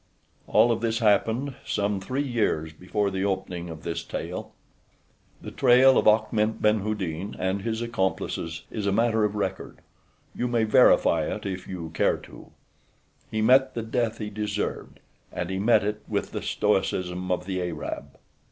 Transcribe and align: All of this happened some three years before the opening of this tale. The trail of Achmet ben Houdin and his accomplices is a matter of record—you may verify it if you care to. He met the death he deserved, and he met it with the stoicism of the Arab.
All 0.47 0.71
of 0.71 0.81
this 0.81 0.97
happened 0.97 1.53
some 1.63 2.01
three 2.01 2.23
years 2.23 2.73
before 2.73 3.11
the 3.11 3.23
opening 3.23 3.69
of 3.69 3.83
this 3.83 4.03
tale. 4.03 4.51
The 5.43 5.51
trail 5.51 5.95
of 5.95 6.07
Achmet 6.07 6.59
ben 6.59 6.79
Houdin 6.79 7.35
and 7.37 7.61
his 7.61 7.83
accomplices 7.83 8.63
is 8.71 8.87
a 8.87 8.91
matter 8.91 9.23
of 9.23 9.35
record—you 9.35 10.47
may 10.47 10.63
verify 10.63 11.27
it 11.31 11.45
if 11.45 11.67
you 11.67 11.91
care 11.91 12.17
to. 12.17 12.49
He 13.29 13.43
met 13.43 13.75
the 13.75 13.83
death 13.83 14.17
he 14.17 14.31
deserved, 14.31 14.99
and 15.31 15.51
he 15.51 15.59
met 15.59 15.83
it 15.83 16.01
with 16.07 16.31
the 16.31 16.41
stoicism 16.41 17.31
of 17.31 17.45
the 17.45 17.61
Arab. 17.61 18.17